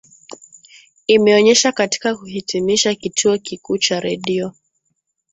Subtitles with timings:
[1.07, 4.53] imeonyeshwa katika kuhitimisha kituo kikuu cha redio